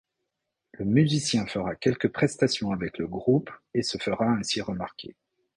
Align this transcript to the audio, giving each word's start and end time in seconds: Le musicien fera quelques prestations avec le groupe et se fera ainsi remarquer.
Le 0.71 0.83
musicien 0.85 1.45
fera 1.45 1.75
quelques 1.75 2.07
prestations 2.11 2.71
avec 2.71 2.97
le 2.97 3.05
groupe 3.05 3.51
et 3.75 3.83
se 3.83 3.99
fera 3.99 4.25
ainsi 4.25 4.59
remarquer. 4.59 5.15